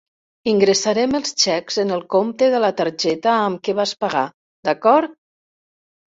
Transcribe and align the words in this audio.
Ingressarem 0.51 1.11
els 1.17 1.33
xecs 1.41 1.75
en 1.83 1.91
el 1.97 2.01
compte 2.15 2.47
de 2.55 2.61
la 2.63 2.71
targeta 2.79 3.33
amb 3.41 3.61
què 3.67 3.75
vas 3.81 3.93
pagar, 4.05 4.23
d'acord? 4.69 5.13